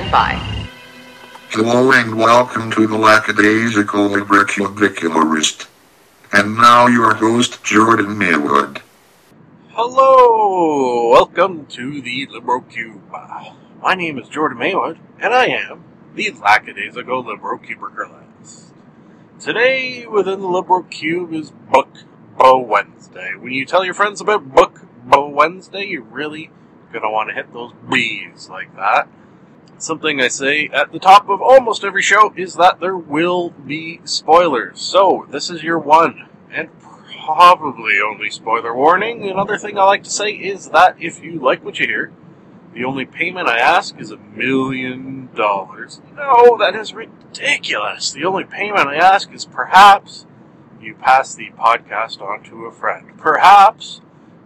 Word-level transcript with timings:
stand 0.00 0.12
by. 0.12 0.34
Hello 1.50 1.92
and 1.92 2.16
welcome 2.16 2.70
to 2.70 2.86
the 2.86 2.96
Lackadaisical 2.96 4.08
Librocubicularist. 4.08 5.66
And 6.32 6.56
now 6.56 6.86
your 6.86 7.14
host, 7.14 7.62
Jordan 7.64 8.16
Maywood. 8.16 8.80
Hello! 9.70 11.10
Welcome 11.10 11.66
to 11.66 12.00
the 12.00 12.26
LibroCube. 12.28 13.00
My 13.82 13.94
name 13.94 14.18
is 14.18 14.28
Jordan 14.28 14.58
Maywood, 14.58 14.98
and 15.20 15.34
I 15.34 15.46
am 15.46 15.84
the 16.14 16.30
Lackadaisical 16.30 17.24
Librocubicularist. 17.24 18.70
Today, 19.40 20.06
within 20.06 20.40
the 20.40 20.46
LibroCube 20.46 21.34
is 21.34 21.50
Book 21.50 21.88
Bwednesday. 22.36 23.38
When 23.40 23.52
you 23.52 23.66
tell 23.66 23.84
your 23.84 23.94
friends 23.94 24.20
about 24.20 24.54
Book 24.54 24.82
Bwednesday, 25.06 25.90
you're 25.90 26.02
really 26.02 26.50
gonna 26.92 27.10
want 27.10 27.28
to 27.30 27.34
hit 27.34 27.52
those 27.52 27.72
B's 27.90 28.48
like 28.48 28.74
that. 28.76 29.08
Something 29.80 30.20
I 30.20 30.28
say 30.28 30.68
at 30.74 30.92
the 30.92 30.98
top 30.98 31.30
of 31.30 31.40
almost 31.40 31.84
every 31.84 32.02
show 32.02 32.34
is 32.36 32.54
that 32.56 32.80
there 32.80 32.98
will 32.98 33.48
be 33.48 34.02
spoilers. 34.04 34.78
So, 34.78 35.26
this 35.30 35.48
is 35.48 35.62
your 35.62 35.78
one, 35.78 36.28
and 36.52 36.68
probably 37.24 37.94
only 37.98 38.28
spoiler 38.28 38.74
warning. 38.74 39.26
Another 39.30 39.56
thing 39.56 39.78
I 39.78 39.84
like 39.84 40.04
to 40.04 40.10
say 40.10 40.32
is 40.32 40.68
that 40.68 40.96
if 41.00 41.24
you 41.24 41.40
like 41.40 41.64
what 41.64 41.78
you 41.78 41.86
hear, 41.86 42.12
the 42.74 42.84
only 42.84 43.06
payment 43.06 43.48
I 43.48 43.56
ask 43.56 43.98
is 43.98 44.10
a 44.10 44.18
million 44.18 45.30
dollars. 45.34 46.02
No, 46.14 46.58
that 46.58 46.76
is 46.76 46.92
ridiculous. 46.92 48.12
The 48.12 48.26
only 48.26 48.44
payment 48.44 48.86
I 48.86 48.96
ask 48.96 49.32
is 49.32 49.46
perhaps 49.46 50.26
you 50.78 50.94
pass 50.94 51.34
the 51.34 51.52
podcast 51.58 52.20
on 52.20 52.42
to 52.44 52.66
a 52.66 52.72
friend. 52.72 53.16
Perhaps 53.16 54.02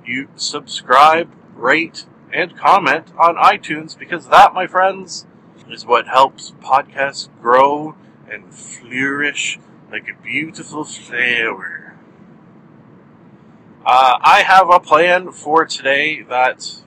you 0.06 0.28
subscribe, 0.36 1.28
rate, 1.56 2.06
and 2.34 2.56
comment 2.56 3.12
on 3.16 3.36
iTunes 3.36 3.96
because 3.96 4.28
that, 4.28 4.52
my 4.52 4.66
friends, 4.66 5.24
is 5.70 5.86
what 5.86 6.08
helps 6.08 6.50
podcasts 6.60 7.28
grow 7.40 7.94
and 8.28 8.52
flourish 8.52 9.58
like 9.90 10.08
a 10.08 10.22
beautiful 10.22 10.84
flower. 10.84 11.94
Uh, 13.86 14.18
I 14.20 14.42
have 14.44 14.68
a 14.68 14.80
plan 14.80 15.30
for 15.30 15.64
today 15.64 16.22
that, 16.22 16.82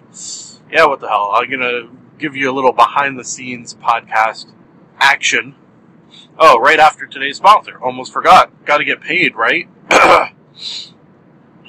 yeah, 0.69 0.85
what 0.85 0.99
the 0.99 1.07
hell? 1.07 1.31
I'm 1.33 1.49
gonna 1.49 1.89
give 2.19 2.35
you 2.35 2.51
a 2.51 2.53
little 2.53 2.73
behind 2.73 3.17
the 3.17 3.23
scenes 3.23 3.73
podcast 3.73 4.51
action. 4.99 5.55
Oh, 6.37 6.59
right 6.59 6.79
after 6.79 7.07
today's 7.07 7.37
sponsor. 7.37 7.81
Almost 7.81 8.11
forgot. 8.11 8.51
Gotta 8.65 8.83
get 8.83 8.99
paid, 8.99 9.35
right? 9.35 9.69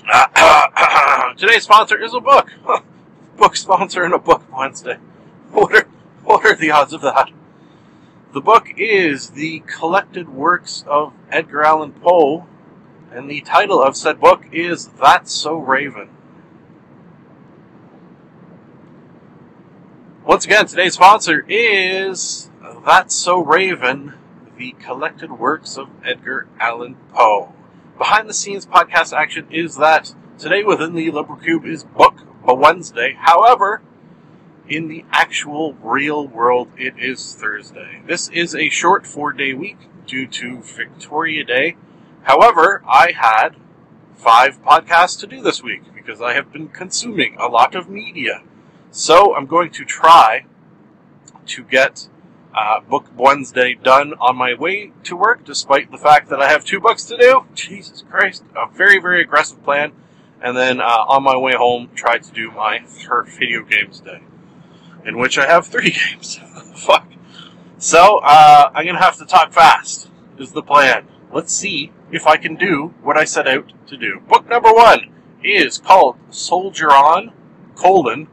today's 1.36 1.62
sponsor 1.62 2.02
is 2.02 2.14
a 2.14 2.20
book. 2.20 2.50
book 3.38 3.56
sponsor 3.56 4.02
and 4.02 4.12
a 4.12 4.18
book 4.18 4.42
Wednesday. 4.52 4.98
What 5.52 5.72
are, 5.72 5.88
what 6.24 6.44
are 6.44 6.56
the 6.56 6.72
odds 6.72 6.92
of 6.92 7.02
that? 7.02 7.30
The 8.34 8.40
book 8.40 8.68
is 8.76 9.30
The 9.30 9.60
Collected 9.60 10.28
Works 10.28 10.84
of 10.88 11.14
Edgar 11.30 11.62
Allan 11.62 11.92
Poe, 11.92 12.46
and 13.12 13.30
the 13.30 13.40
title 13.40 13.80
of 13.80 13.96
said 13.96 14.20
book 14.20 14.44
is 14.52 14.88
That's 14.88 15.32
So 15.32 15.56
Raven. 15.56 16.10
Once 20.26 20.44
again, 20.44 20.66
today's 20.66 20.94
sponsor 20.94 21.46
is 21.48 22.50
That's 22.84 23.14
So 23.14 23.38
Raven, 23.38 24.14
The 24.58 24.72
Collected 24.72 25.30
Works 25.30 25.78
of 25.78 25.88
Edgar 26.04 26.48
Allan 26.58 26.96
Poe. 27.14 27.54
Behind 27.96 28.28
the 28.28 28.34
scenes 28.34 28.66
podcast 28.66 29.16
action 29.16 29.46
is 29.50 29.76
that 29.76 30.12
today 30.38 30.64
within 30.64 30.94
the 30.94 31.10
LibroCube 31.10 31.64
is 31.64 31.84
Book 31.84 32.27
a 32.48 32.54
Wednesday. 32.54 33.14
However, 33.18 33.82
in 34.66 34.88
the 34.88 35.04
actual 35.12 35.74
real 35.74 36.26
world, 36.26 36.68
it 36.78 36.94
is 36.98 37.34
Thursday. 37.34 38.02
This 38.06 38.28
is 38.30 38.54
a 38.54 38.70
short 38.70 39.06
four 39.06 39.32
day 39.32 39.52
week 39.52 39.76
due 40.06 40.26
to 40.26 40.62
Victoria 40.62 41.44
Day. 41.44 41.76
However, 42.22 42.82
I 42.88 43.12
had 43.12 43.50
five 44.16 44.62
podcasts 44.62 45.20
to 45.20 45.26
do 45.26 45.42
this 45.42 45.62
week 45.62 45.82
because 45.94 46.22
I 46.22 46.32
have 46.32 46.50
been 46.50 46.68
consuming 46.68 47.36
a 47.38 47.46
lot 47.46 47.74
of 47.74 47.88
media. 47.88 48.42
So 48.90 49.36
I'm 49.36 49.46
going 49.46 49.70
to 49.72 49.84
try 49.84 50.46
to 51.46 51.62
get 51.62 52.08
uh, 52.54 52.80
Book 52.80 53.06
Wednesday 53.14 53.74
done 53.74 54.14
on 54.20 54.36
my 54.36 54.54
way 54.54 54.92
to 55.04 55.14
work, 55.14 55.44
despite 55.44 55.90
the 55.90 55.98
fact 55.98 56.30
that 56.30 56.40
I 56.40 56.50
have 56.50 56.64
two 56.64 56.80
books 56.80 57.04
to 57.04 57.16
do. 57.18 57.44
Jesus 57.54 58.02
Christ, 58.08 58.42
a 58.56 58.66
very, 58.74 58.98
very 58.98 59.20
aggressive 59.20 59.62
plan 59.62 59.92
and 60.42 60.56
then 60.56 60.80
uh, 60.80 61.04
on 61.08 61.22
my 61.22 61.36
way 61.36 61.54
home, 61.54 61.90
tried 61.94 62.22
to 62.24 62.32
do 62.32 62.50
my 62.50 62.80
third 62.80 63.28
video 63.28 63.62
games 63.62 64.00
day, 64.00 64.22
in 65.04 65.18
which 65.18 65.38
I 65.38 65.46
have 65.46 65.66
three 65.66 65.90
games. 66.10 66.38
Fuck. 66.74 67.10
So 67.78 68.20
uh, 68.22 68.70
I'm 68.74 68.86
gonna 68.86 68.98
have 68.98 69.18
to 69.18 69.26
talk 69.26 69.52
fast. 69.52 70.10
Is 70.38 70.52
the 70.52 70.62
plan? 70.62 71.06
Let's 71.32 71.52
see 71.52 71.92
if 72.10 72.26
I 72.26 72.36
can 72.36 72.54
do 72.54 72.94
what 73.02 73.16
I 73.16 73.24
set 73.24 73.48
out 73.48 73.72
to 73.88 73.96
do. 73.96 74.20
Book 74.28 74.48
number 74.48 74.72
one 74.72 75.12
is 75.42 75.78
called 75.78 76.16
Soldier 76.30 76.90
On: 76.90 77.32
colon 77.74 78.28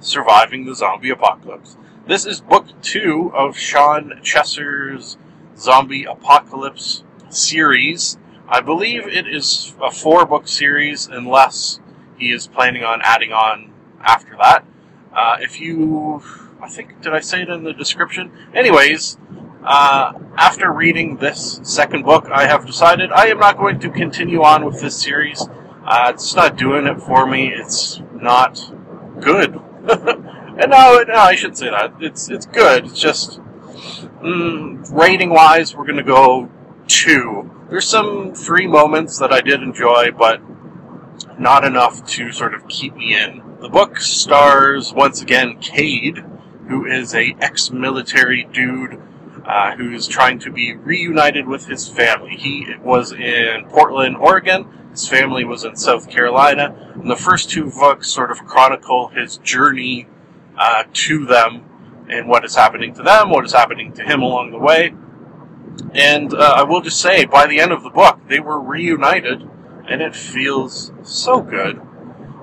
Surviving 0.00 0.66
the 0.66 0.74
Zombie 0.74 1.10
Apocalypse. 1.10 1.76
This 2.06 2.26
is 2.26 2.40
book 2.40 2.66
two 2.82 3.32
of 3.34 3.58
Shawn 3.58 4.20
Chesser's 4.22 5.16
Zombie 5.56 6.04
Apocalypse 6.04 7.02
series 7.30 8.18
I 8.48 8.60
believe 8.60 9.06
it 9.08 9.26
is 9.26 9.74
a 9.82 9.90
four 9.90 10.24
book 10.24 10.46
series, 10.46 11.06
unless 11.06 11.80
he 12.16 12.30
is 12.30 12.46
planning 12.46 12.84
on 12.84 13.00
adding 13.02 13.32
on 13.32 13.72
after 14.00 14.36
that. 14.36 14.64
Uh, 15.12 15.36
if 15.40 15.60
you, 15.60 16.22
I 16.60 16.68
think, 16.68 17.00
did 17.02 17.12
I 17.12 17.20
say 17.20 17.42
it 17.42 17.48
in 17.48 17.64
the 17.64 17.72
description? 17.72 18.30
Anyways, 18.54 19.18
uh, 19.64 20.12
after 20.36 20.72
reading 20.72 21.16
this 21.16 21.58
second 21.64 22.04
book, 22.04 22.26
I 22.30 22.46
have 22.46 22.66
decided 22.66 23.10
I 23.10 23.26
am 23.26 23.40
not 23.40 23.56
going 23.56 23.80
to 23.80 23.90
continue 23.90 24.42
on 24.42 24.64
with 24.64 24.80
this 24.80 25.00
series. 25.00 25.42
Uh, 25.84 26.12
it's 26.14 26.34
not 26.36 26.56
doing 26.56 26.86
it 26.86 27.00
for 27.00 27.26
me. 27.26 27.48
It's 27.48 28.00
not 28.12 28.60
good. 29.20 29.60
and 29.88 30.70
no, 30.70 31.04
no, 31.06 31.14
I 31.14 31.34
shouldn't 31.34 31.58
say 31.58 31.70
that. 31.70 31.94
It's 32.00 32.28
it's 32.28 32.46
good. 32.46 32.86
It's 32.86 33.00
just 33.00 33.40
mm, 34.22 34.92
rating 34.92 35.30
wise, 35.30 35.74
we're 35.74 35.84
going 35.84 35.96
to 35.96 36.02
go 36.02 36.50
two 36.86 37.50
there's 37.68 37.88
some 37.88 38.34
free 38.34 38.68
moments 38.68 39.18
that 39.18 39.32
I 39.32 39.40
did 39.40 39.60
enjoy, 39.60 40.12
but 40.12 40.40
not 41.36 41.64
enough 41.64 42.06
to 42.10 42.30
sort 42.30 42.54
of 42.54 42.68
keep 42.68 42.94
me 42.94 43.16
in. 43.16 43.42
The 43.60 43.68
book 43.68 43.98
stars 43.98 44.92
once 44.92 45.20
again 45.20 45.58
Cade, 45.60 46.18
who 46.68 46.86
is 46.86 47.12
a 47.12 47.34
ex-military 47.40 48.44
dude 48.52 49.02
uh, 49.44 49.74
who's 49.76 50.06
trying 50.06 50.38
to 50.40 50.52
be 50.52 50.76
reunited 50.76 51.48
with 51.48 51.66
his 51.66 51.88
family. 51.88 52.36
He 52.36 52.66
was 52.80 53.10
in 53.10 53.64
Portland, 53.68 54.16
Oregon. 54.16 54.68
His 54.92 55.08
family 55.08 55.44
was 55.44 55.64
in 55.64 55.74
South 55.74 56.08
Carolina. 56.08 56.92
And 56.94 57.10
the 57.10 57.16
first 57.16 57.50
two 57.50 57.70
books 57.70 58.08
sort 58.08 58.30
of 58.30 58.46
chronicle 58.46 59.08
his 59.08 59.38
journey 59.38 60.06
uh, 60.56 60.84
to 60.92 61.26
them 61.26 61.64
and 62.08 62.28
what 62.28 62.44
is 62.44 62.54
happening 62.54 62.94
to 62.94 63.02
them, 63.02 63.30
what 63.30 63.44
is 63.44 63.52
happening 63.52 63.92
to 63.94 64.04
him 64.04 64.22
along 64.22 64.52
the 64.52 64.58
way. 64.58 64.94
And 65.94 66.32
uh, 66.34 66.54
I 66.56 66.62
will 66.64 66.80
just 66.80 67.00
say, 67.00 67.24
by 67.24 67.46
the 67.46 67.60
end 67.60 67.72
of 67.72 67.82
the 67.82 67.90
book, 67.90 68.20
they 68.28 68.40
were 68.40 68.60
reunited, 68.60 69.48
and 69.88 70.02
it 70.02 70.14
feels 70.14 70.92
so 71.02 71.40
good. 71.40 71.80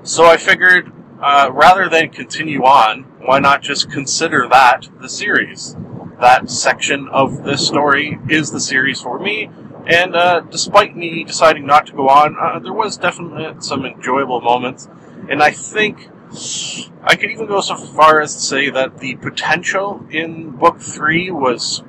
So 0.04 0.26
I 0.26 0.38
figured, 0.38 0.92
uh, 1.22 1.50
rather 1.52 1.90
than 1.90 2.10
continue 2.10 2.64
on, 2.64 3.04
why 3.22 3.40
not 3.40 3.62
just 3.62 3.90
consider 3.90 4.48
that 4.50 4.88
the 5.00 5.10
series? 5.10 5.76
That 6.20 6.50
section 6.50 7.08
of 7.10 7.44
this 7.44 7.66
story 7.68 8.20
is 8.30 8.52
the 8.52 8.60
series 8.60 9.02
for 9.02 9.20
me, 9.20 9.50
and 9.86 10.16
uh, 10.16 10.42
despite 10.42 10.96
me 10.96 11.24
deciding 11.24 11.66
not 11.66 11.88
to 11.88 11.94
go 11.94 12.08
on, 12.10 12.38
uh, 12.40 12.60
there 12.60 12.74
was 12.74 12.98
definitely 12.98 13.62
some 13.62 13.86
enjoyable 13.86 14.42
moments, 14.42 14.88
and 15.30 15.42
I 15.42 15.52
think 15.52 16.10
I 17.04 17.16
could 17.16 17.32
even 17.32 17.48
go 17.48 17.62
so 17.62 17.76
far 17.76 18.22
as 18.22 18.36
to 18.36 18.42
say 18.42 18.70
that 18.70 19.00
the 19.00 19.16
potential 19.16 20.06
in 20.10 20.52
book 20.52 20.80
three 20.80 21.30
was 21.30 21.84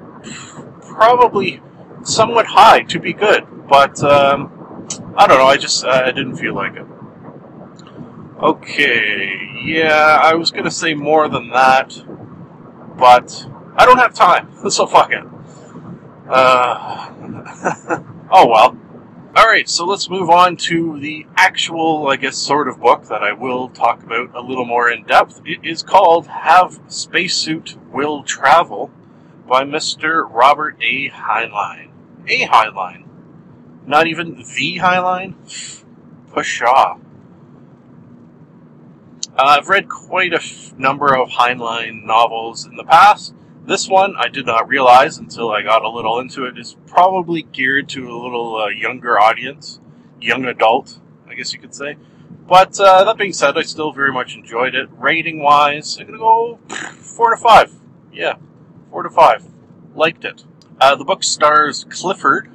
probably 0.94 1.61
somewhat 2.05 2.46
high 2.46 2.82
to 2.82 3.00
be 3.00 3.12
good, 3.12 3.46
but 3.69 4.02
um, 4.02 4.87
I 5.17 5.26
don't 5.26 5.38
know. 5.38 5.46
I 5.46 5.56
just 5.56 5.85
uh, 5.85 6.02
I 6.06 6.12
didn't 6.12 6.37
feel 6.37 6.55
like 6.55 6.75
it. 6.76 6.87
Okay, 8.43 9.61
yeah, 9.64 10.19
I 10.23 10.35
was 10.35 10.50
gonna 10.50 10.70
say 10.70 10.94
more 10.94 11.29
than 11.29 11.50
that, 11.50 11.94
but 12.96 13.46
I 13.76 13.85
don't 13.85 13.99
have 13.99 14.14
time, 14.14 14.49
so 14.70 14.87
fuck 14.87 15.11
it. 15.11 15.25
Uh, 16.29 17.12
oh 18.31 18.46
well. 18.49 18.79
Alright, 19.37 19.69
so 19.69 19.85
let's 19.85 20.08
move 20.08 20.31
on 20.31 20.56
to 20.58 21.00
the 21.00 21.26
actual, 21.37 22.06
I 22.06 22.14
guess, 22.14 22.37
sort 22.37 22.69
of 22.69 22.79
book 22.79 23.06
that 23.08 23.20
I 23.25 23.32
will 23.32 23.69
talk 23.69 24.05
about 24.05 24.32
a 24.32 24.41
little 24.41 24.64
more 24.64 24.88
in 24.88 25.02
depth. 25.02 25.43
It 25.44 25.58
is 25.64 25.82
called 25.82 26.29
Have 26.29 26.79
Spacesuit 26.87 27.76
Will 27.91 28.23
Travel 28.23 28.93
by 29.49 29.64
Mr. 29.64 30.25
Robert 30.31 30.76
A. 30.82 31.11
Heinlein. 31.11 31.91
A. 32.29 32.46
Heinlein. 32.46 33.05
Not 33.87 34.06
even 34.06 34.37
the 34.37 34.79
Heinlein? 34.79 35.35
Pshaw. 36.35 36.99
Uh, 39.37 39.43
I've 39.43 39.69
read 39.69 39.88
quite 39.88 40.32
a 40.32 40.37
f- 40.37 40.73
number 40.79 41.14
of 41.14 41.29
Heinlein 41.29 42.05
novels 42.05 42.64
in 42.67 42.76
the 42.76 42.85
past. 42.85 43.35
This 43.67 43.88
one 43.88 44.14
I 44.17 44.29
did 44.29 44.46
not 44.46 44.69
realize 44.69 45.19
until 45.19 45.50
I 45.50 45.62
got 45.62 45.85
a 45.85 45.88
little 45.88 46.19
into 46.19 46.44
it 46.44 46.58
is 46.58 46.76
probably 46.87 47.43
geared 47.43 47.88
to 47.91 48.08
a 48.11 48.17
little 48.17 48.56
uh, 48.56 48.69
younger 48.69 49.19
audience, 49.19 49.81
young 50.20 50.44
adult, 50.44 50.99
I 51.29 51.35
guess 51.35 51.52
you 51.52 51.58
could 51.58 51.75
say. 51.75 51.96
But 52.46 52.79
uh, 52.79 53.05
that 53.05 53.17
being 53.17 53.32
said, 53.32 53.56
I 53.56 53.62
still 53.62 53.93
very 53.93 54.12
much 54.12 54.35
enjoyed 54.37 54.75
it. 54.75 54.88
Rating 54.99 55.43
wise, 55.43 55.99
I'm 55.99 56.06
gonna 56.06 56.19
go 56.19 56.58
four 56.99 57.31
to 57.31 57.37
five. 57.37 57.73
Yeah, 58.12 58.35
four 58.94 59.02
to 59.02 59.11
five. 59.11 59.44
Liked 59.96 60.25
it. 60.25 60.44
Uh, 60.81 60.94
the 60.94 61.05
book 61.05 61.25
stars 61.25 61.85
Clifford, 61.91 62.49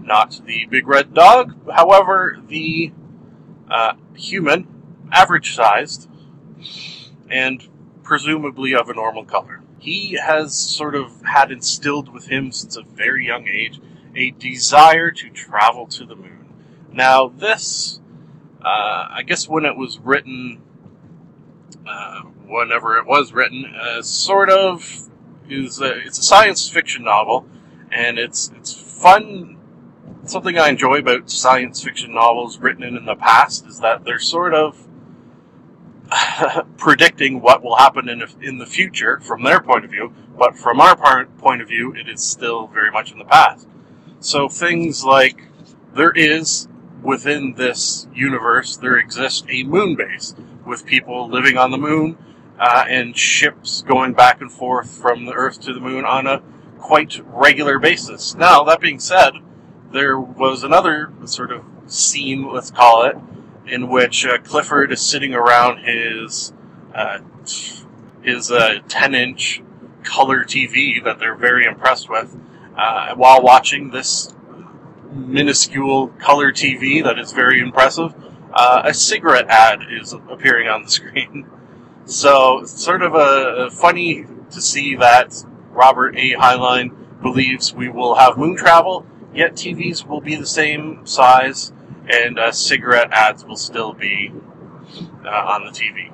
not 0.00 0.40
the 0.46 0.64
big 0.66 0.86
red 0.86 1.12
dog. 1.12 1.56
However, 1.72 2.38
the 2.46 2.92
uh, 3.68 3.94
human, 4.14 4.68
average 5.10 5.56
sized, 5.56 6.08
and 7.28 7.68
presumably 8.04 8.76
of 8.76 8.88
a 8.88 8.94
normal 8.94 9.24
color. 9.24 9.60
He 9.80 10.16
has 10.24 10.56
sort 10.56 10.94
of 10.94 11.20
had 11.22 11.50
instilled 11.50 12.10
with 12.14 12.28
him 12.28 12.52
since 12.52 12.76
a 12.76 12.82
very 12.82 13.26
young 13.26 13.48
age 13.48 13.80
a 14.14 14.30
desire 14.30 15.10
to 15.10 15.30
travel 15.30 15.88
to 15.88 16.06
the 16.06 16.14
moon. 16.14 16.46
Now, 16.92 17.26
this, 17.26 18.00
uh, 18.60 19.08
I 19.10 19.24
guess 19.26 19.48
when 19.48 19.64
it 19.64 19.76
was 19.76 19.98
written, 19.98 20.62
uh, 21.84 22.20
whenever 22.46 22.98
it 22.98 23.06
was 23.06 23.32
written, 23.32 23.64
uh, 23.64 24.02
sort 24.02 24.48
of 24.48 25.08
is 25.52 25.80
it's 25.80 26.18
a 26.18 26.22
science 26.22 26.68
fiction 26.68 27.04
novel, 27.04 27.46
and 27.90 28.18
it's 28.18 28.50
it's 28.56 28.72
fun. 28.72 29.58
Something 30.24 30.58
I 30.58 30.68
enjoy 30.68 30.98
about 30.98 31.30
science 31.30 31.82
fiction 31.82 32.14
novels 32.14 32.58
written 32.58 32.82
in, 32.82 32.96
in 32.96 33.04
the 33.04 33.16
past 33.16 33.66
is 33.66 33.80
that 33.80 34.04
they're 34.04 34.20
sort 34.20 34.54
of 34.54 34.86
predicting 36.76 37.40
what 37.40 37.62
will 37.62 37.76
happen 37.76 38.08
in, 38.08 38.22
in 38.40 38.58
the 38.58 38.66
future 38.66 39.20
from 39.20 39.42
their 39.42 39.60
point 39.60 39.84
of 39.84 39.90
view, 39.90 40.12
but 40.38 40.56
from 40.56 40.80
our 40.80 40.96
part, 40.96 41.36
point 41.38 41.62
of 41.62 41.68
view, 41.68 41.94
it 41.94 42.08
is 42.08 42.22
still 42.22 42.66
very 42.68 42.90
much 42.90 43.12
in 43.12 43.18
the 43.18 43.24
past. 43.24 43.66
So 44.20 44.48
things 44.48 45.04
like 45.04 45.42
there 45.94 46.12
is 46.12 46.68
within 47.02 47.54
this 47.54 48.06
universe, 48.14 48.76
there 48.76 48.96
exists 48.96 49.44
a 49.48 49.64
moon 49.64 49.96
base 49.96 50.34
with 50.64 50.86
people 50.86 51.28
living 51.28 51.56
on 51.56 51.70
the 51.70 51.78
moon 51.78 52.16
uh, 52.62 52.84
and 52.88 53.18
ships 53.18 53.82
going 53.82 54.12
back 54.12 54.40
and 54.40 54.52
forth 54.52 54.88
from 54.88 55.24
the 55.26 55.32
Earth 55.32 55.60
to 55.60 55.74
the 55.74 55.80
moon 55.80 56.04
on 56.04 56.28
a 56.28 56.40
quite 56.78 57.20
regular 57.26 57.80
basis. 57.80 58.36
Now, 58.36 58.62
that 58.62 58.80
being 58.80 59.00
said, 59.00 59.32
there 59.90 60.18
was 60.18 60.62
another 60.62 61.12
sort 61.24 61.50
of 61.50 61.64
scene, 61.86 62.48
let's 62.52 62.70
call 62.70 63.02
it, 63.02 63.16
in 63.66 63.88
which 63.88 64.24
uh, 64.24 64.38
Clifford 64.38 64.92
is 64.92 65.02
sitting 65.02 65.34
around 65.34 65.78
his 65.78 66.52
uh, 66.94 67.18
his 68.22 68.52
uh, 68.52 68.78
10 68.86 69.14
inch 69.16 69.60
color 70.04 70.44
TV 70.44 71.02
that 71.02 71.18
they're 71.18 71.34
very 71.34 71.66
impressed 71.66 72.08
with 72.08 72.36
uh, 72.76 73.12
while 73.16 73.42
watching 73.42 73.90
this 73.90 74.32
minuscule 75.10 76.08
color 76.20 76.52
TV 76.52 77.02
that 77.02 77.18
is 77.18 77.32
very 77.32 77.58
impressive. 77.58 78.14
Uh, 78.52 78.82
a 78.84 78.94
cigarette 78.94 79.48
ad 79.48 79.80
is 79.90 80.12
appearing 80.12 80.68
on 80.68 80.84
the 80.84 80.90
screen. 80.90 81.50
So 82.04 82.64
sort 82.64 83.02
of 83.02 83.14
a, 83.14 83.70
funny 83.70 84.26
to 84.50 84.60
see 84.60 84.96
that 84.96 85.44
Robert 85.70 86.16
A. 86.16 86.32
Heinlein 86.32 87.22
believes 87.22 87.72
we 87.72 87.88
will 87.88 88.16
have 88.16 88.36
moon 88.36 88.56
travel, 88.56 89.06
yet 89.34 89.54
TVs 89.54 90.06
will 90.06 90.20
be 90.20 90.36
the 90.36 90.46
same 90.46 91.06
size 91.06 91.72
and 92.08 92.38
uh, 92.38 92.52
cigarette 92.52 93.12
ads 93.12 93.44
will 93.44 93.56
still 93.56 93.92
be 93.92 94.32
uh, 95.24 95.28
on 95.28 95.64
the 95.64 95.70
TV. 95.70 96.12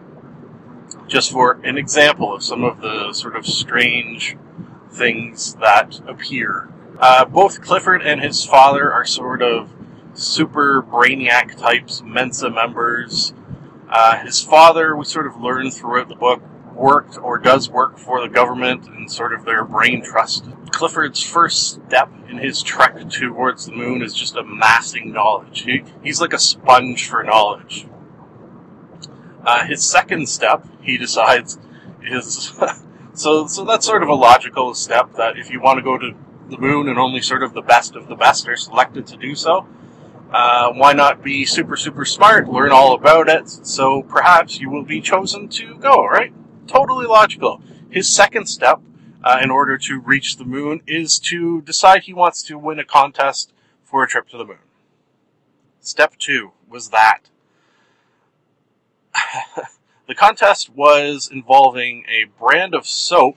Just 1.06 1.32
for 1.32 1.52
an 1.64 1.78
example 1.78 2.34
of 2.34 2.42
some 2.42 2.64
of 2.64 2.80
the 2.80 3.12
sort 3.12 3.36
of 3.36 3.46
strange 3.46 4.36
things 4.90 5.54
that 5.54 6.00
appear. 6.06 6.68
Uh, 6.98 7.24
both 7.24 7.62
Clifford 7.62 8.02
and 8.02 8.20
his 8.20 8.44
father 8.44 8.92
are 8.92 9.04
sort 9.04 9.40
of 9.40 9.72
super 10.14 10.82
brainiac 10.82 11.56
types, 11.56 12.02
Mensa 12.02 12.50
members. 12.50 13.32
Uh, 13.88 14.18
his 14.18 14.42
father, 14.42 14.94
we 14.94 15.04
sort 15.04 15.26
of 15.26 15.40
learn 15.40 15.70
throughout 15.70 16.08
the 16.08 16.14
book, 16.14 16.42
worked 16.74 17.18
or 17.18 17.38
does 17.38 17.70
work 17.70 17.98
for 17.98 18.20
the 18.20 18.28
government 18.28 18.86
and 18.86 19.10
sort 19.10 19.32
of 19.32 19.44
their 19.44 19.64
brain 19.64 20.02
trust. 20.04 20.44
Clifford's 20.70 21.22
first 21.22 21.80
step 21.86 22.10
in 22.28 22.38
his 22.38 22.62
trek 22.62 23.08
towards 23.08 23.66
the 23.66 23.72
moon 23.72 24.02
is 24.02 24.14
just 24.14 24.36
amassing 24.36 25.12
knowledge. 25.12 25.62
He, 25.62 25.82
he's 26.02 26.20
like 26.20 26.32
a 26.32 26.38
sponge 26.38 27.08
for 27.08 27.24
knowledge. 27.24 27.86
Uh, 29.44 29.64
his 29.66 29.84
second 29.84 30.28
step, 30.28 30.66
he 30.82 30.98
decides, 30.98 31.58
is 32.02 32.52
so. 33.14 33.46
So 33.46 33.64
that's 33.64 33.86
sort 33.86 34.02
of 34.02 34.08
a 34.08 34.14
logical 34.14 34.74
step 34.74 35.14
that 35.14 35.38
if 35.38 35.50
you 35.50 35.60
want 35.60 35.78
to 35.78 35.82
go 35.82 35.96
to 35.96 36.14
the 36.50 36.58
moon 36.58 36.88
and 36.88 36.98
only 36.98 37.22
sort 37.22 37.42
of 37.42 37.54
the 37.54 37.62
best 37.62 37.96
of 37.96 38.08
the 38.08 38.14
best 38.14 38.46
are 38.48 38.56
selected 38.56 39.06
to 39.06 39.16
do 39.16 39.34
so, 39.34 39.66
uh, 40.30 40.72
why 40.72 40.92
not 40.92 41.22
be 41.22 41.44
super 41.44 41.76
super 41.76 42.04
smart, 42.04 42.48
learn 42.48 42.70
all 42.70 42.94
about 42.94 43.28
it, 43.28 43.48
so 43.48 44.02
perhaps 44.02 44.60
you 44.60 44.70
will 44.70 44.84
be 44.84 45.00
chosen 45.00 45.48
to 45.48 45.76
go, 45.76 46.06
right? 46.06 46.32
Totally 46.66 47.06
logical. 47.06 47.62
His 47.90 48.08
second 48.08 48.46
step, 48.46 48.80
uh, 49.24 49.38
in 49.42 49.50
order 49.50 49.78
to 49.78 50.00
reach 50.00 50.36
the 50.36 50.44
moon, 50.44 50.82
is 50.86 51.18
to 51.20 51.62
decide 51.62 52.02
he 52.02 52.12
wants 52.12 52.42
to 52.44 52.58
win 52.58 52.78
a 52.78 52.84
contest 52.84 53.52
for 53.82 54.02
a 54.02 54.08
trip 54.08 54.28
to 54.28 54.36
the 54.36 54.44
moon. 54.44 54.58
Step 55.80 56.16
two 56.18 56.52
was 56.68 56.90
that. 56.90 57.20
the 60.06 60.14
contest 60.14 60.70
was 60.70 61.30
involving 61.32 62.04
a 62.08 62.24
brand 62.38 62.74
of 62.74 62.86
soap 62.86 63.36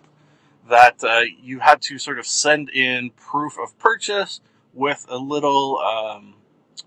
that 0.69 1.03
uh, 1.03 1.21
you 1.41 1.59
had 1.59 1.81
to 1.81 1.97
sort 1.97 2.19
of 2.19 2.25
send 2.25 2.69
in 2.69 3.11
proof 3.11 3.57
of 3.57 3.77
purchase 3.79 4.41
with 4.73 5.05
a 5.09 5.17
little 5.17 5.77
um, 5.77 6.35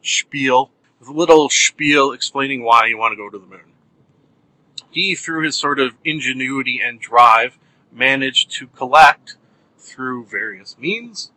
spiel, 0.02 0.70
with 0.98 1.08
a 1.08 1.12
little 1.12 1.48
spiel 1.48 2.12
explaining 2.12 2.62
why 2.62 2.86
you 2.86 2.98
want 2.98 3.12
to 3.12 3.16
go 3.16 3.28
to 3.28 3.38
the 3.38 3.46
moon 3.46 3.72
he, 4.90 5.16
through 5.16 5.42
his 5.42 5.56
sort 5.56 5.80
of 5.80 5.92
ingenuity 6.04 6.80
and 6.80 7.00
drive, 7.00 7.58
managed 7.92 8.52
to 8.52 8.68
collect 8.68 9.36
through 9.76 10.24
various 10.24 10.78
means 10.78 11.32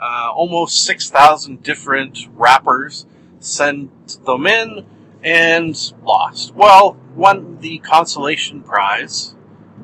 uh, 0.00 0.30
almost 0.32 0.84
6,000 0.84 1.62
different 1.62 2.28
wrappers, 2.34 3.06
sent 3.40 4.24
them 4.24 4.46
in, 4.46 4.86
and 5.22 5.92
lost. 6.04 6.54
Well, 6.54 6.96
won 7.14 7.58
the 7.58 7.78
consolation 7.78 8.62
prize 8.62 9.34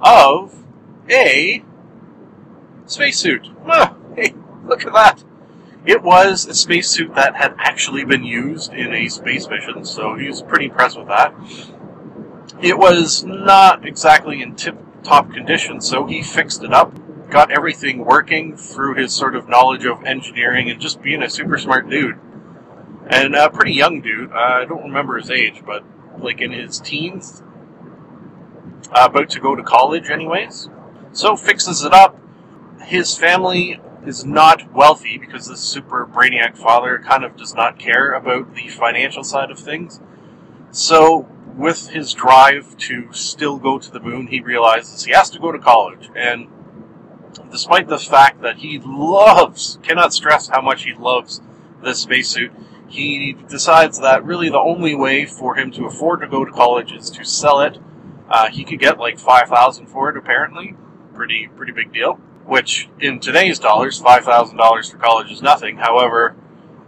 of 0.01 0.55
a 1.11 1.65
spacesuit. 2.87 3.49
Ah, 3.67 3.97
hey, 4.17 4.35
look 4.65 4.87
at 4.87 4.93
that. 4.93 5.25
It 5.87 6.03
was 6.03 6.47
a 6.47 6.55
spacesuit 6.55 7.15
that 7.15 7.37
had 7.37 7.55
actually 7.59 8.05
been 8.05 8.25
used 8.25 8.73
in 8.73 8.95
a 8.95 9.09
space 9.09 9.49
mission, 9.49 9.85
so 9.85 10.17
he 10.17 10.29
was 10.29 10.43
pretty 10.43 10.67
impressed 10.67 10.99
with 10.99 11.09
that 11.09 11.35
it 12.61 12.79
was 12.79 13.25
not 13.25 13.87
exactly 13.87 14.43
in 14.43 14.55
tip 14.55 14.77
top 15.03 15.33
condition, 15.33 15.81
so 15.81 16.07
he 16.07 16.23
fixed 16.23 16.63
it 16.63 16.73
up, 16.73 16.93
got 17.29 17.51
everything 17.51 18.05
working 18.05 18.57
through 18.57 18.95
his 18.95 19.13
sort 19.13 19.35
of 19.35 19.49
knowledge 19.49 19.85
of 19.85 20.05
engineering 20.05 20.71
and 20.71 20.81
just 20.81 21.03
being 21.03 21.23
a 21.23 21.29
super 21.29 21.59
smart 21.59 21.89
dude. 21.91 22.19
And 23.07 23.35
a 23.35 23.51
pretty 23.51 23.75
young 23.75 24.01
dude. 24.01 24.33
Uh, 24.33 24.37
I 24.37 24.65
don't 24.65 24.85
remember 24.85 25.19
his 25.19 25.31
age, 25.31 25.63
but 25.67 25.85
like 26.19 26.41
in 26.41 26.53
his 26.53 26.81
teens. 26.81 27.43
Uh, 28.91 29.09
about 29.11 29.29
to 29.31 29.41
go 29.41 29.55
to 29.55 29.63
college, 29.63 30.09
anyways. 30.09 30.71
So 31.13 31.37
fixes 31.37 31.85
it 31.85 31.93
up. 31.93 32.19
His 32.83 33.17
family 33.17 33.79
is 34.07 34.25
not 34.25 34.73
wealthy 34.73 35.19
because 35.19 35.49
this 35.49 35.61
super 35.61 36.07
brainiac 36.07 36.57
father 36.57 36.99
kind 36.99 37.25
of 37.25 37.37
does 37.37 37.55
not 37.55 37.79
care 37.79 38.13
about 38.13 38.55
the 38.55 38.69
financial 38.69 39.25
side 39.25 39.51
of 39.51 39.59
things. 39.59 40.01
So 40.71 41.29
with 41.57 41.89
his 41.89 42.13
drive 42.13 42.77
to 42.79 43.13
still 43.13 43.59
go 43.59 43.79
to 43.79 43.91
the 43.91 44.01
moon, 44.01 44.27
he 44.27 44.41
realizes 44.41 45.05
he 45.05 45.13
has 45.13 45.31
to 45.31 45.39
go 45.39 45.53
to 45.53 45.59
college. 45.59 46.11
And 46.17 46.49
despite 47.51 47.89
the 47.89 47.99
fact 47.99 48.43
that 48.43 48.59
he 48.59 48.81
loves, 48.85 49.79
cannot 49.83 50.13
stress 50.13 50.49
how 50.49 50.61
much 50.61 50.85
he 50.85 50.95
loves 50.95 51.41
this 51.83 52.01
spacesuit, 52.01 52.53
he 52.89 53.37
decides 53.49 54.01
that 54.01 54.25
really 54.25 54.49
the 54.51 54.59
only 54.59 54.95
way 54.95 55.25
for 55.27 55.57
him 55.57 55.71
to 55.73 55.87
afford 55.87 56.21
to 56.21 56.29
go 56.29 56.45
to 56.45 56.53
college 56.53 56.93
is 56.93 57.11
to 57.11 57.25
sell 57.25 57.61
it. 57.61 57.79
Uh, 58.29 58.49
he 58.49 58.65
could 58.65 58.79
get 58.79 58.99
like 58.99 59.19
five 59.19 59.49
thousand 59.49 59.87
for 59.87 60.11
it, 60.11 60.17
apparently. 60.17 60.75
Pretty 61.15 61.49
pretty 61.57 61.73
big 61.73 61.93
deal. 61.93 62.19
Which 62.47 62.89
in 63.01 63.21
today's 63.21 63.59
dollars, 63.59 63.99
five 63.99 64.25
thousand 64.25 64.59
dollars 64.59 64.91
for 64.91 64.99
college 64.99 65.33
is 65.33 65.41
nothing. 65.41 65.79
However, 65.79 66.37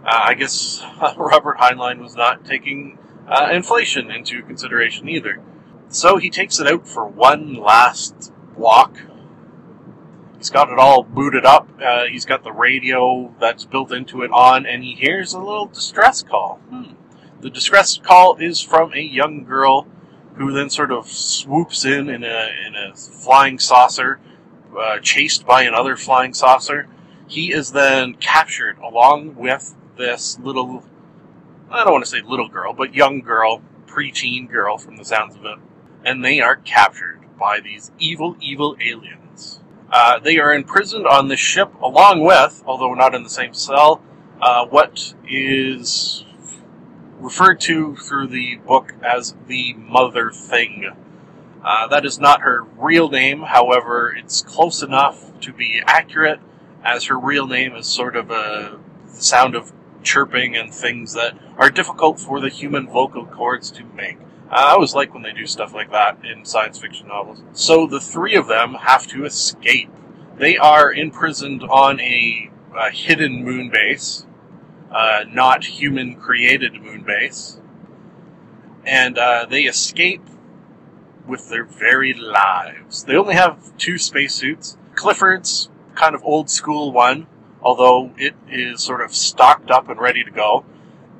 uh, 0.05 0.25
I 0.25 0.33
guess 0.35 0.83
Robert 1.17 1.57
Heinlein 1.57 1.99
was 1.99 2.15
not 2.15 2.45
taking 2.45 2.97
uh, 3.27 3.49
inflation 3.51 4.11
into 4.11 4.43
consideration 4.43 5.09
either. 5.09 5.41
So 5.89 6.17
he 6.17 6.29
takes 6.29 6.59
it 6.59 6.67
out 6.67 6.87
for 6.87 7.07
one 7.07 7.55
last 7.55 8.31
walk. 8.55 8.97
He's 10.37 10.49
got 10.49 10.69
it 10.71 10.77
all 10.77 11.03
booted 11.03 11.45
up. 11.45 11.67
Uh, 11.81 12.05
he's 12.05 12.25
got 12.25 12.43
the 12.43 12.51
radio 12.51 13.33
that's 13.39 13.65
built 13.65 13.91
into 13.91 14.21
it 14.21 14.31
on, 14.31 14.65
and 14.65 14.83
he 14.83 14.93
hears 14.93 15.33
a 15.33 15.39
little 15.39 15.65
distress 15.65 16.21
call. 16.21 16.59
Hmm. 16.69 16.93
The 17.41 17.49
distress 17.49 17.97
call 17.97 18.35
is 18.37 18.61
from 18.61 18.93
a 18.93 19.01
young 19.01 19.43
girl 19.43 19.87
who 20.35 20.51
then 20.53 20.69
sort 20.69 20.91
of 20.91 21.07
swoops 21.07 21.85
in 21.85 22.09
in 22.09 22.23
a, 22.23 22.49
in 22.67 22.75
a 22.75 22.95
flying 22.95 23.57
saucer, 23.57 24.19
uh, 24.77 24.99
chased 24.99 25.45
by 25.45 25.63
another 25.63 25.95
flying 25.95 26.33
saucer. 26.33 26.87
He 27.27 27.51
is 27.51 27.71
then 27.71 28.15
captured 28.15 28.77
along 28.77 29.35
with 29.35 29.75
this 29.97 30.39
little, 30.39 30.83
I 31.69 31.83
don't 31.83 31.93
want 31.93 32.05
to 32.05 32.09
say 32.09 32.21
little 32.21 32.47
girl, 32.49 32.73
but 32.73 32.93
young 32.93 33.21
girl, 33.21 33.61
preteen 33.87 34.49
girl 34.49 34.77
from 34.77 34.97
the 34.97 35.05
sounds 35.05 35.35
of 35.35 35.45
it. 35.45 35.57
And 36.05 36.23
they 36.23 36.39
are 36.39 36.55
captured 36.55 37.19
by 37.37 37.59
these 37.59 37.91
evil, 37.99 38.37
evil 38.39 38.77
aliens. 38.81 39.59
Uh, 39.91 40.19
they 40.19 40.37
are 40.37 40.53
imprisoned 40.53 41.07
on 41.07 41.27
this 41.27 41.39
ship 41.39 41.73
along 41.81 42.23
with, 42.23 42.63
although 42.65 42.93
not 42.93 43.15
in 43.15 43.23
the 43.23 43.29
same 43.29 43.53
cell, 43.53 44.01
uh, 44.41 44.65
what 44.65 45.13
is 45.27 46.25
referred 47.19 47.59
to 47.59 47.95
through 47.95 48.27
the 48.27 48.57
book 48.57 48.93
as 49.03 49.35
the 49.47 49.73
Mother 49.73 50.29
Thing. 50.29 50.91
Uh, 51.63 51.87
that 51.87 52.05
is 52.05 52.19
not 52.19 52.41
her 52.41 52.63
real 52.77 53.09
name, 53.09 53.41
however, 53.41 54.15
it's 54.15 54.41
close 54.41 54.81
enough 54.81 55.31
to 55.41 55.51
be 55.51 55.81
accurate, 55.85 56.39
as 56.83 57.05
her 57.05 57.19
real 57.19 57.47
name 57.47 57.75
is 57.75 57.87
sort 57.87 58.15
of 58.15 58.31
a 58.31 58.79
sound 59.07 59.55
of 59.55 59.73
chirping 60.03 60.55
and 60.55 60.73
things 60.73 61.13
that 61.13 61.37
are 61.57 61.69
difficult 61.69 62.19
for 62.19 62.39
the 62.39 62.49
human 62.49 62.87
vocal 62.87 63.25
cords 63.25 63.71
to 63.71 63.83
make. 63.95 64.17
Uh, 64.49 64.55
I 64.55 64.71
always 64.71 64.95
like 64.95 65.13
when 65.13 65.23
they 65.23 65.33
do 65.33 65.45
stuff 65.45 65.73
like 65.73 65.91
that 65.91 66.23
in 66.23 66.45
science 66.45 66.79
fiction 66.79 67.07
novels. 67.07 67.41
So 67.51 67.85
the 67.85 67.99
three 67.99 68.35
of 68.35 68.47
them 68.47 68.75
have 68.75 69.07
to 69.07 69.25
escape. 69.25 69.89
They 70.37 70.57
are 70.57 70.93
imprisoned 70.93 71.63
on 71.63 71.99
a, 71.99 72.49
a 72.77 72.91
hidden 72.91 73.43
moon 73.43 73.69
base, 73.69 74.25
uh, 74.91 75.25
not 75.27 75.65
human 75.65 76.15
created 76.15 76.81
moon 76.81 77.03
base. 77.03 77.59
And 78.85 79.17
uh, 79.17 79.47
they 79.49 79.63
escape 79.63 80.21
with 81.27 81.49
their 81.49 81.63
very 81.63 82.13
lives. 82.13 83.03
They 83.03 83.15
only 83.15 83.35
have 83.35 83.75
two 83.77 83.97
spacesuits. 83.97 84.77
Clifford's 84.95 85.69
kind 85.95 86.15
of 86.15 86.23
old 86.23 86.49
school 86.49 86.91
one, 86.91 87.27
although 87.61 88.11
it 88.17 88.35
is 88.49 88.81
sort 88.81 89.01
of 89.01 89.13
stocked 89.13 89.69
up 89.71 89.89
and 89.89 89.99
ready 89.99 90.23
to 90.23 90.31
go. 90.31 90.65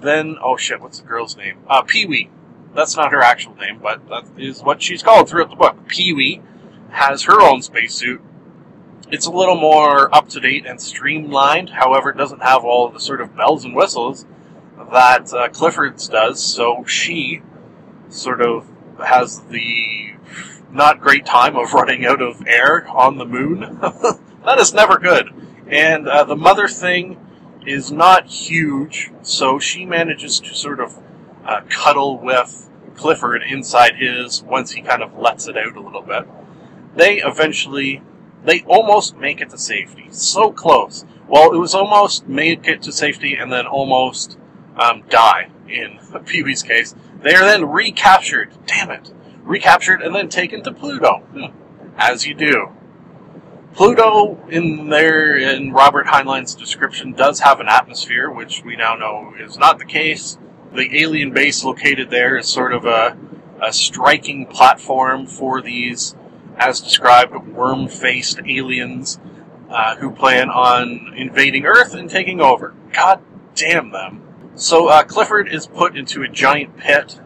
Then, 0.02 0.38
oh 0.42 0.58
shit, 0.58 0.82
what's 0.82 1.00
the 1.00 1.08
girl's 1.08 1.36
name? 1.36 1.60
Uh, 1.68 1.82
Pee 1.82 2.06
Wee. 2.06 2.30
That's 2.74 2.96
not 2.96 3.12
her 3.12 3.22
actual 3.22 3.56
name, 3.56 3.80
but 3.82 4.08
that 4.10 4.26
is 4.38 4.62
what 4.62 4.82
she's 4.82 5.02
called 5.02 5.30
throughout 5.30 5.50
the 5.50 5.56
book. 5.56 5.88
Pee 5.88 6.14
Wee 6.14 6.42
has 6.90 7.24
her 7.24 7.42
own 7.42 7.62
spacesuit. 7.62 8.22
It's 9.10 9.26
a 9.26 9.32
little 9.32 9.56
more 9.56 10.14
up 10.14 10.30
to 10.30 10.40
date 10.40 10.66
and 10.66 10.80
streamlined, 10.80 11.70
however, 11.70 12.10
it 12.12 12.18
doesn't 12.18 12.44
have 12.44 12.64
all 12.64 12.90
the 12.90 13.00
sort 13.00 13.22
of 13.22 13.36
bells 13.36 13.66
and 13.66 13.76
whistles 13.76 14.26
that 14.92 15.34
uh, 15.34 15.50
Clifford's 15.50 16.08
does, 16.08 16.44
so 16.44 16.84
she 16.86 17.42
sort 18.10 18.42
of 18.42 18.70
has 19.00 19.42
the 19.42 20.14
not 20.72 21.00
great 21.00 21.26
time 21.26 21.56
of 21.56 21.74
running 21.74 22.06
out 22.06 22.22
of 22.22 22.46
air 22.46 22.88
on 22.90 23.18
the 23.18 23.26
moon. 23.26 23.80
that 23.82 24.60
is 24.60 24.74
never 24.74 24.98
good. 24.98 25.34
And 25.68 26.08
uh, 26.08 26.24
the 26.24 26.36
mother 26.36 26.68
thing 26.68 27.20
is 27.66 27.92
not 27.92 28.28
huge, 28.28 29.12
so 29.22 29.60
she 29.60 29.86
manages 29.86 30.40
to 30.40 30.56
sort 30.56 30.80
of 30.80 30.98
uh, 31.46 31.62
cuddle 31.70 32.18
with 32.18 32.70
Clifford 32.96 33.44
inside 33.44 33.96
his 33.96 34.42
once 34.44 34.72
he 34.72 34.82
kind 34.82 35.04
of 35.04 35.18
lets 35.18 35.48
it 35.48 35.58
out 35.58 35.76
a 35.76 35.82
little 35.82 36.02
bit. 36.02 36.28
They 36.96 37.22
eventually, 37.22 38.02
they 38.44 38.62
almost 38.62 39.18
make 39.18 39.42
it 39.42 39.50
to 39.52 39.58
safety. 39.58 40.08
So 40.12 40.52
close. 40.52 41.06
Well, 41.28 41.54
it 41.54 41.58
was 41.58 41.76
almost 41.76 42.28
make 42.28 42.68
it 42.68 42.82
to 42.84 42.92
safety 42.92 43.36
and 43.36 43.52
then 43.52 43.68
almost 43.68 44.38
um, 44.78 45.04
die 45.10 45.50
in 45.68 46.00
Pee 46.26 46.44
Wee's 46.44 46.64
case. 46.64 46.96
They 47.22 47.34
are 47.34 47.46
then 47.46 47.66
recaptured. 47.66 48.54
Damn 48.66 48.92
it. 48.92 49.14
Recaptured 49.44 50.02
and 50.02 50.16
then 50.16 50.30
taken 50.30 50.64
to 50.64 50.72
Pluto. 50.72 51.20
Hmm. 51.34 51.46
As 51.98 52.26
you 52.28 52.34
do. 52.34 52.72
Pluto, 53.74 54.40
in 54.50 54.90
there, 54.90 55.38
in 55.38 55.72
Robert 55.72 56.08
Heinlein's 56.08 56.56
description, 56.56 57.14
does 57.14 57.42
have 57.42 57.60
an 57.60 57.68
atmosphere, 57.68 58.30
which 58.30 58.64
we 58.64 58.76
now 58.76 58.96
know 58.96 59.34
is 59.40 59.58
not 59.58 59.78
the 59.78 59.86
case. 59.86 60.38
The 60.74 61.00
alien 61.00 61.32
base 61.32 61.64
located 61.64 62.10
there 62.10 62.38
is 62.38 62.48
sort 62.48 62.74
of 62.74 62.86
a, 62.86 63.16
a 63.62 63.72
striking 63.72 64.48
platform 64.48 65.28
for 65.28 65.62
these, 65.62 66.16
as 66.58 66.82
described, 66.82 67.36
worm 67.48 67.88
faced 67.88 68.40
aliens 68.48 69.20
uh, 69.70 69.96
who 69.98 70.12
plan 70.12 70.50
on 70.50 71.14
invading 71.16 71.66
Earth 71.66 71.94
and 71.94 72.10
taking 72.10 72.42
over. 72.42 72.74
God 72.94 73.22
damn 73.54 73.92
them. 73.92 74.27
So 74.58 74.88
uh, 74.88 75.04
Clifford 75.04 75.54
is 75.54 75.68
put 75.68 75.96
into 75.96 76.24
a 76.24 76.28
giant 76.28 76.78
pit, 76.78 77.22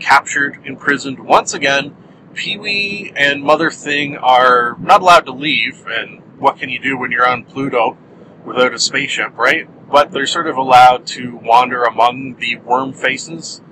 captured, 0.00 0.58
imprisoned 0.64 1.20
once 1.20 1.54
again, 1.54 1.96
Pee 2.34 2.58
Wee 2.58 3.12
and 3.14 3.44
Mother 3.44 3.70
Thing 3.70 4.16
are 4.16 4.76
not 4.80 5.00
allowed 5.00 5.26
to 5.26 5.32
leave, 5.32 5.86
and 5.86 6.20
what 6.36 6.58
can 6.58 6.70
you 6.70 6.80
do 6.80 6.98
when 6.98 7.12
you're 7.12 7.28
on 7.28 7.44
Pluto 7.44 7.96
without 8.44 8.74
a 8.74 8.80
spaceship, 8.80 9.38
right? 9.38 9.68
But 9.88 10.10
they're 10.10 10.26
sort 10.26 10.48
of 10.48 10.56
allowed 10.56 11.06
to 11.08 11.36
wander 11.36 11.84
among 11.84 12.38
the 12.40 12.56
worm 12.56 12.92
faces. 12.92 13.62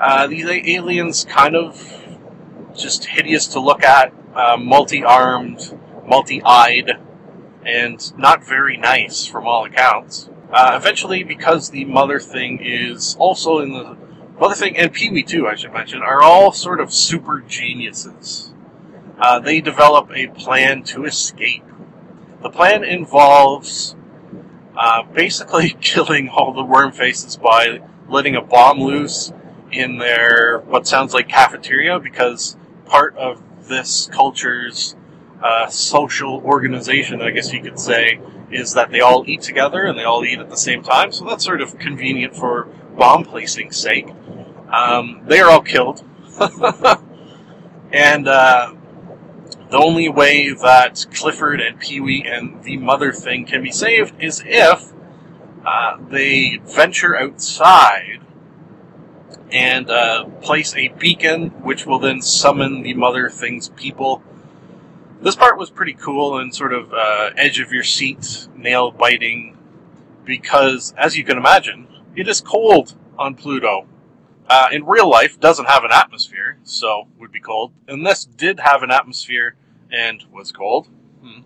Uh, 0.00 0.28
these 0.28 0.46
aliens 0.46 1.26
kind 1.28 1.56
of 1.56 2.06
just 2.76 3.06
hideous 3.06 3.48
to 3.48 3.58
look 3.58 3.82
at, 3.82 4.14
uh, 4.36 4.56
multi-armed, 4.56 5.76
multi-eyed, 6.06 6.92
and 7.66 8.16
not 8.16 8.46
very 8.46 8.76
nice 8.76 9.26
from 9.26 9.48
all 9.48 9.64
accounts. 9.64 10.30
Uh, 10.52 10.74
eventually, 10.76 11.24
because 11.24 11.70
the 11.70 11.84
mother 11.86 12.20
thing 12.20 12.60
is 12.62 13.16
also 13.18 13.60
in 13.60 13.72
the 13.72 13.96
Mother 14.38 14.54
Thing 14.54 14.76
and 14.76 14.92
Pee 14.92 15.10
Wee 15.10 15.22
too, 15.22 15.46
I 15.46 15.54
should 15.54 15.72
mention, 15.72 16.02
are 16.02 16.20
all 16.20 16.52
sort 16.52 16.80
of 16.80 16.92
super 16.92 17.40
geniuses. 17.40 18.52
Uh, 19.18 19.38
they 19.38 19.60
develop 19.60 20.10
a 20.14 20.26
plan 20.28 20.82
to 20.82 21.04
escape. 21.04 21.64
The 22.42 22.50
plan 22.50 22.82
involves 22.82 23.94
uh, 24.76 25.04
basically 25.04 25.70
killing 25.80 26.28
all 26.28 26.52
the 26.52 26.64
worm 26.64 26.92
faces 26.92 27.36
by 27.36 27.82
letting 28.08 28.34
a 28.34 28.42
bomb 28.42 28.80
loose 28.80 29.32
in 29.70 29.98
their 29.98 30.58
what 30.58 30.86
sounds 30.86 31.14
like 31.14 31.28
cafeteria 31.28 31.98
because 31.98 32.56
part 32.84 33.16
of 33.16 33.40
this 33.68 34.08
culture's 34.12 34.96
uh, 35.42 35.68
social 35.68 36.40
organization, 36.40 37.22
I 37.22 37.30
guess 37.30 37.52
you 37.52 37.62
could 37.62 37.78
say, 37.78 38.20
is 38.52 38.74
that 38.74 38.90
they 38.90 39.00
all 39.00 39.24
eat 39.26 39.42
together 39.42 39.84
and 39.84 39.98
they 39.98 40.04
all 40.04 40.24
eat 40.24 40.38
at 40.38 40.50
the 40.50 40.56
same 40.56 40.82
time. 40.82 41.12
So 41.12 41.24
that's 41.24 41.44
sort 41.44 41.60
of 41.60 41.78
convenient 41.78 42.36
for 42.36 42.64
bomb 42.96 43.24
placing 43.24 43.72
sake. 43.72 44.08
Um, 44.72 45.22
they 45.26 45.40
are 45.40 45.50
all 45.50 45.62
killed. 45.62 46.04
and 47.92 48.28
uh, 48.28 48.74
the 49.70 49.78
only 49.78 50.08
way 50.08 50.52
that 50.52 51.06
Clifford 51.12 51.60
and 51.60 51.78
Pee 51.78 52.00
Wee 52.00 52.24
and 52.26 52.62
the 52.62 52.76
mother 52.76 53.12
thing 53.12 53.46
can 53.46 53.62
be 53.62 53.72
saved 53.72 54.14
is 54.20 54.42
if 54.44 54.92
uh, 55.64 55.96
they 56.08 56.60
venture 56.64 57.16
outside 57.16 58.20
and 59.50 59.90
uh, 59.90 60.24
place 60.40 60.74
a 60.74 60.88
beacon, 60.88 61.50
which 61.62 61.86
will 61.86 61.98
then 61.98 62.22
summon 62.22 62.82
the 62.82 62.94
mother 62.94 63.28
thing's 63.28 63.68
people. 63.70 64.22
This 65.22 65.36
part 65.36 65.56
was 65.56 65.70
pretty 65.70 65.94
cool 65.94 66.38
and 66.38 66.52
sort 66.52 66.72
of 66.72 66.92
uh, 66.92 67.30
edge 67.36 67.60
of 67.60 67.70
your 67.70 67.84
seat, 67.84 68.48
nail 68.56 68.90
biting, 68.90 69.56
because 70.24 70.92
as 70.98 71.16
you 71.16 71.22
can 71.22 71.38
imagine, 71.38 71.86
it 72.16 72.26
is 72.26 72.40
cold 72.40 72.96
on 73.16 73.36
Pluto. 73.36 73.86
Uh, 74.48 74.68
in 74.72 74.84
real 74.84 75.08
life, 75.08 75.38
doesn't 75.38 75.66
have 75.66 75.84
an 75.84 75.92
atmosphere, 75.92 76.58
so 76.64 77.06
would 77.20 77.30
be 77.30 77.38
cold. 77.38 77.72
And 77.86 78.04
this 78.04 78.24
did 78.24 78.58
have 78.58 78.82
an 78.82 78.90
atmosphere 78.90 79.54
and 79.92 80.24
was 80.32 80.50
cold. 80.50 80.88
Hmm. 81.22 81.42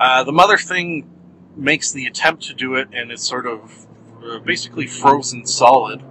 Uh, 0.00 0.24
the 0.24 0.32
mother 0.32 0.56
thing 0.56 1.10
makes 1.54 1.92
the 1.92 2.06
attempt 2.06 2.44
to 2.44 2.54
do 2.54 2.74
it, 2.74 2.88
and 2.94 3.12
it's 3.12 3.28
sort 3.28 3.46
of 3.46 3.86
uh, 4.24 4.38
basically 4.38 4.86
frozen 4.86 5.44
solid. 5.44 6.02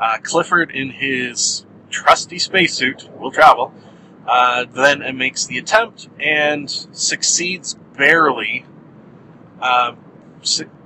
Uh, 0.00 0.18
Clifford, 0.22 0.70
in 0.70 0.90
his 0.90 1.66
trusty 1.90 2.38
spacesuit, 2.38 3.10
will 3.18 3.32
travel. 3.32 3.74
Uh, 4.30 4.64
then 4.64 5.02
it 5.02 5.12
makes 5.12 5.44
the 5.44 5.58
attempt 5.58 6.08
and 6.20 6.70
succeeds 6.70 7.74
barely. 7.96 8.64
Uh, 9.60 9.96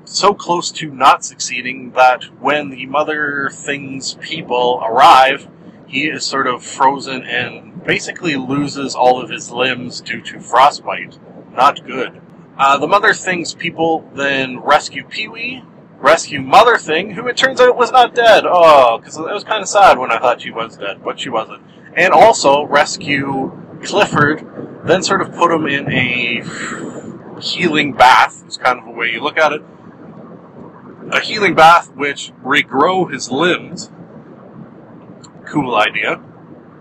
so 0.06 0.32
close 0.32 0.70
to 0.70 0.90
not 0.90 1.26
succeeding 1.26 1.90
that 1.90 2.24
when 2.40 2.70
the 2.70 2.86
mother 2.86 3.50
thing's 3.52 4.14
people 4.14 4.82
arrive, 4.82 5.46
he 5.86 6.08
is 6.08 6.24
sort 6.24 6.46
of 6.46 6.64
frozen 6.64 7.22
and 7.22 7.84
basically 7.84 8.34
loses 8.34 8.94
all 8.94 9.20
of 9.20 9.28
his 9.28 9.50
limbs 9.50 10.00
due 10.00 10.22
to 10.22 10.40
frostbite. 10.40 11.18
Not 11.52 11.84
good. 11.84 12.22
Uh, 12.56 12.78
the 12.78 12.88
mother 12.88 13.12
thing's 13.12 13.52
people 13.52 14.10
then 14.14 14.58
rescue 14.60 15.04
Pee 15.04 15.28
Wee, 15.28 15.62
rescue 15.98 16.40
Mother 16.40 16.78
Thing, 16.78 17.10
who 17.10 17.28
it 17.28 17.36
turns 17.36 17.60
out 17.60 17.76
was 17.76 17.92
not 17.92 18.14
dead. 18.14 18.44
Oh, 18.46 18.96
because 18.96 19.18
it 19.18 19.22
was 19.22 19.44
kind 19.44 19.60
of 19.60 19.68
sad 19.68 19.98
when 19.98 20.10
I 20.10 20.18
thought 20.18 20.40
she 20.40 20.50
was 20.50 20.78
dead, 20.78 21.04
but 21.04 21.20
she 21.20 21.28
wasn't. 21.28 21.60
And 21.96 22.12
also 22.12 22.64
rescue 22.64 23.52
Clifford, 23.82 24.82
then 24.84 25.02
sort 25.02 25.20
of 25.20 25.32
put 25.32 25.50
him 25.50 25.66
in 25.66 25.90
a 25.92 26.42
healing 27.40 27.92
bath, 27.92 28.44
is 28.46 28.56
kind 28.56 28.78
of 28.78 28.86
a 28.86 28.90
way 28.90 29.10
you 29.10 29.20
look 29.20 29.38
at 29.38 29.52
it, 29.52 29.62
a 31.10 31.20
healing 31.20 31.54
bath 31.54 31.94
which 31.94 32.32
regrow 32.42 33.10
his 33.10 33.30
limbs. 33.30 33.90
Cool 35.44 35.74
idea. 35.74 36.16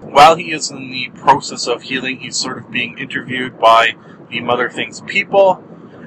While 0.01 0.35
he 0.35 0.51
is 0.51 0.71
in 0.71 0.91
the 0.91 1.09
process 1.15 1.67
of 1.67 1.83
healing, 1.83 2.19
he's 2.19 2.37
sort 2.37 2.57
of 2.57 2.71
being 2.71 2.97
interviewed 2.97 3.59
by 3.59 3.95
the 4.29 4.41
Mother 4.41 4.69
Things 4.69 5.01
people. 5.01 5.63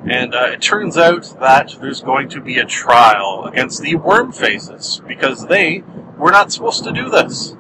And 0.08 0.34
uh, 0.34 0.50
it 0.52 0.62
turns 0.62 0.96
out 0.96 1.34
that 1.40 1.74
there's 1.80 2.00
going 2.00 2.28
to 2.30 2.40
be 2.40 2.58
a 2.58 2.64
trial 2.64 3.44
against 3.44 3.82
the 3.82 3.96
Worm 3.96 4.32
Faces 4.32 5.02
because 5.06 5.46
they 5.46 5.82
were 6.16 6.30
not 6.30 6.52
supposed 6.52 6.84
to 6.84 6.92
do 6.92 7.10
this. 7.10 7.56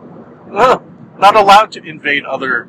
Not 1.18 1.36
allowed 1.36 1.72
to 1.72 1.82
invade 1.82 2.24
other 2.24 2.68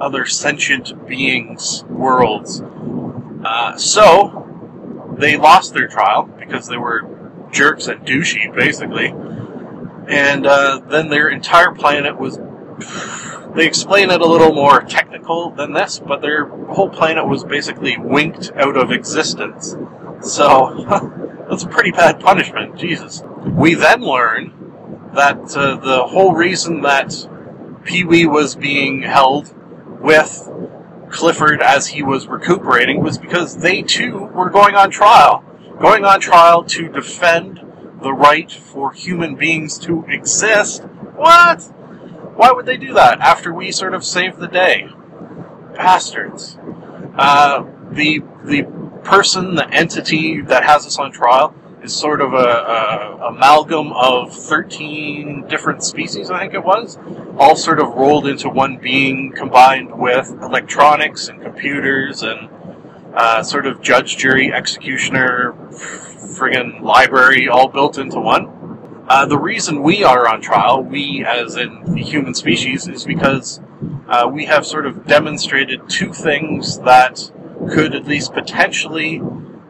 other 0.00 0.24
sentient 0.26 1.06
beings' 1.08 1.84
worlds. 1.84 2.62
Uh, 3.44 3.76
so 3.76 5.14
they 5.18 5.36
lost 5.36 5.74
their 5.74 5.88
trial 5.88 6.24
because 6.38 6.68
they 6.68 6.76
were 6.76 7.02
jerks 7.50 7.88
and 7.88 8.06
douchey, 8.06 8.54
basically. 8.54 9.08
And 10.08 10.46
uh, 10.46 10.80
then 10.88 11.08
their 11.08 11.28
entire 11.28 11.72
planet 11.72 12.18
was. 12.18 12.38
They 13.48 13.66
explain 13.66 14.10
it 14.10 14.20
a 14.20 14.26
little 14.26 14.52
more 14.52 14.82
technical 14.82 15.50
than 15.50 15.72
this, 15.72 15.98
but 15.98 16.20
their 16.20 16.44
whole 16.44 16.90
planet 16.90 17.26
was 17.26 17.44
basically 17.44 17.96
winked 17.96 18.52
out 18.54 18.76
of 18.76 18.92
existence. 18.92 19.74
So, 20.20 20.84
that's 21.48 21.64
a 21.64 21.68
pretty 21.68 21.90
bad 21.90 22.20
punishment, 22.20 22.76
Jesus. 22.76 23.22
We 23.46 23.72
then 23.72 24.02
learn 24.02 25.10
that 25.14 25.56
uh, 25.56 25.76
the 25.76 26.04
whole 26.06 26.34
reason 26.34 26.82
that 26.82 27.26
Pee 27.84 28.04
Wee 28.04 28.26
was 28.26 28.54
being 28.54 29.02
held 29.02 29.54
with 30.00 30.48
Clifford 31.10 31.62
as 31.62 31.88
he 31.88 32.02
was 32.02 32.26
recuperating 32.26 33.02
was 33.02 33.18
because 33.18 33.58
they 33.58 33.82
too 33.82 34.24
were 34.34 34.50
going 34.50 34.74
on 34.74 34.90
trial. 34.90 35.44
Going 35.80 36.04
on 36.04 36.20
trial 36.20 36.64
to 36.64 36.88
defend 36.88 37.60
the 38.02 38.12
right 38.12 38.50
for 38.50 38.92
human 38.92 39.36
beings 39.36 39.78
to 39.80 40.04
exist. 40.08 40.82
What? 41.14 41.62
Why 42.36 42.52
would 42.52 42.66
they 42.66 42.76
do 42.76 42.94
that 42.94 43.20
after 43.20 43.52
we 43.52 43.72
sort 43.72 43.94
of 43.94 44.04
saved 44.04 44.38
the 44.38 44.48
day? 44.48 44.88
Bastards. 45.74 46.58
Uh, 47.16 47.64
the 47.90 48.22
the 48.44 48.64
person, 49.02 49.54
the 49.54 49.68
entity 49.70 50.40
that 50.42 50.64
has 50.64 50.86
us 50.86 50.98
on 50.98 51.10
trial 51.10 51.54
is 51.82 51.94
sort 51.94 52.20
of 52.20 52.32
a, 52.32 52.36
a, 52.36 53.28
amalgam 53.28 53.92
of 53.92 54.34
13 54.34 55.46
different 55.48 55.82
species, 55.82 56.30
I 56.30 56.40
think 56.40 56.54
it 56.54 56.64
was, 56.64 56.98
all 57.38 57.56
sort 57.56 57.80
of 57.80 57.88
rolled 57.94 58.26
into 58.26 58.48
one 58.48 58.78
being, 58.78 59.32
combined 59.32 59.96
with 59.96 60.30
electronics 60.42 61.28
and 61.28 61.40
computers 61.42 62.22
and 62.22 62.48
uh, 63.14 63.42
sort 63.42 63.66
of 63.66 63.80
judge, 63.80 64.16
jury, 64.16 64.52
executioner, 64.52 65.52
friggin' 66.38 66.80
library, 66.82 67.48
all 67.48 67.68
built 67.68 67.98
into 67.98 68.20
one. 68.20 69.04
Uh, 69.08 69.24
the 69.24 69.38
reason 69.38 69.82
we 69.82 70.04
are 70.04 70.28
on 70.28 70.40
trial, 70.40 70.82
we 70.82 71.24
as 71.24 71.56
in 71.56 71.94
the 71.94 72.02
human 72.02 72.34
species, 72.34 72.86
is 72.86 73.04
because 73.04 73.60
uh, 74.08 74.28
we 74.30 74.44
have 74.44 74.66
sort 74.66 74.86
of 74.86 75.06
demonstrated 75.06 75.80
two 75.88 76.12
things 76.12 76.78
that 76.80 77.30
could 77.70 77.94
at 77.94 78.06
least 78.06 78.32
potentially 78.34 79.20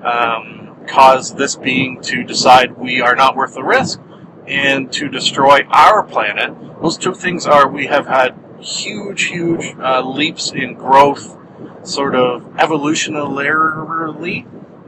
um, 0.02 0.57
cause 0.88 1.34
this 1.34 1.56
being 1.56 2.00
to 2.02 2.24
decide 2.24 2.76
we 2.76 3.00
are 3.00 3.14
not 3.14 3.36
worth 3.36 3.54
the 3.54 3.62
risk 3.62 4.00
and 4.46 4.92
to 4.94 5.08
destroy 5.08 5.60
our 5.68 6.02
planet. 6.02 6.54
Those 6.80 6.96
two 6.96 7.14
things 7.14 7.46
are 7.46 7.68
we 7.68 7.86
have 7.86 8.06
had 8.06 8.34
huge, 8.60 9.24
huge 9.24 9.74
uh, 9.78 10.02
leaps 10.02 10.50
in 10.52 10.74
growth, 10.74 11.36
sort 11.82 12.14
of 12.14 12.42
evolutionarily. 12.54 14.46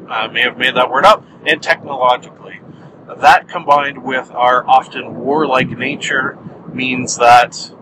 I 0.09 0.27
may 0.29 0.43
have 0.43 0.59
made 0.59 0.75
that 0.77 0.91
word 0.91 1.05
up, 1.05 1.25
and 1.47 1.63
technologically. 1.63 2.61
That 3.19 3.49
combined 3.49 4.03
with 4.03 4.31
our 4.31 4.67
often 4.67 5.17
warlike 5.17 5.71
nature 5.71 6.39
means 6.73 7.19
that 7.19 7.73